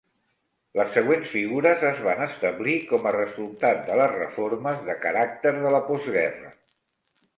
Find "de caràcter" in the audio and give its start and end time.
4.89-5.57